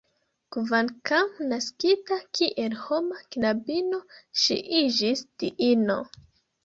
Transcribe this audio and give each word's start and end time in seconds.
Kvankam 0.53 1.27
naskita 1.51 2.17
kiel 2.39 2.75
homa 2.85 3.21
knabino, 3.35 4.01
ŝi 4.45 4.61
iĝis 4.81 5.23
diino. 5.45 5.99